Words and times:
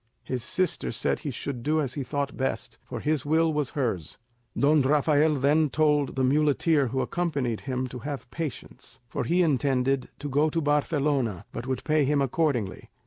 His 0.23 0.43
sister 0.43 0.91
said 0.91 1.19
he 1.19 1.29
should 1.29 1.61
do 1.61 1.79
as 1.79 1.93
he 1.93 2.03
thought 2.03 2.35
best, 2.35 2.79
for 2.83 3.01
his 3.01 3.23
will 3.23 3.53
was 3.53 3.69
hers. 3.77 4.17
Don 4.57 4.81
Rafael 4.81 5.35
then 5.35 5.69
told 5.69 6.15
the 6.15 6.23
muleteer 6.23 6.87
who 6.87 7.01
accompanied 7.01 7.61
him 7.69 7.85
to 7.89 7.99
have 7.99 8.27
patience, 8.31 8.99
for 9.07 9.25
he 9.25 9.43
intended 9.43 10.09
to 10.17 10.27
go 10.27 10.49
to 10.49 10.59
Barcelona, 10.59 11.45
but 11.51 11.67
would 11.67 11.83
pay 11.83 12.03
him 12.03 12.19
accordingly. 12.19 12.89